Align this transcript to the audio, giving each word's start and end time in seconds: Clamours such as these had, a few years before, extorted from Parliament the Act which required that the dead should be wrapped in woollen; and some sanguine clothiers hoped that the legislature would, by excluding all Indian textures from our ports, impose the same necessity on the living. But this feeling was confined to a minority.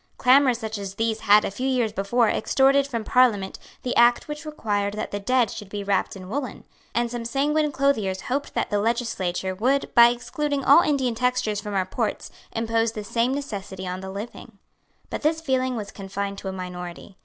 Clamours 0.17 0.57
such 0.57 0.79
as 0.79 0.95
these 0.95 1.19
had, 1.19 1.45
a 1.45 1.51
few 1.51 1.67
years 1.69 1.93
before, 1.93 2.27
extorted 2.27 2.87
from 2.87 3.03
Parliament 3.03 3.59
the 3.83 3.95
Act 3.95 4.27
which 4.27 4.47
required 4.47 4.95
that 4.95 5.11
the 5.11 5.19
dead 5.19 5.51
should 5.51 5.69
be 5.69 5.83
wrapped 5.83 6.15
in 6.15 6.27
woollen; 6.27 6.63
and 6.95 7.11
some 7.11 7.23
sanguine 7.23 7.71
clothiers 7.71 8.21
hoped 8.21 8.55
that 8.55 8.71
the 8.71 8.79
legislature 8.79 9.53
would, 9.53 9.93
by 9.93 10.07
excluding 10.09 10.63
all 10.63 10.81
Indian 10.81 11.13
textures 11.13 11.61
from 11.61 11.75
our 11.75 11.85
ports, 11.85 12.31
impose 12.51 12.93
the 12.93 13.03
same 13.03 13.31
necessity 13.35 13.85
on 13.87 13.99
the 14.01 14.09
living. 14.09 14.57
But 15.11 15.21
this 15.21 15.39
feeling 15.39 15.75
was 15.75 15.91
confined 15.91 16.39
to 16.39 16.47
a 16.47 16.51
minority. 16.51 17.19